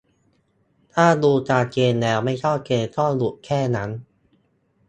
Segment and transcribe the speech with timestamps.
[0.93, 3.89] ถ้าดูตามเกณฑ์แล้ว ไม่เข้าเกณฑ์ ก็หยุดแค่นั้น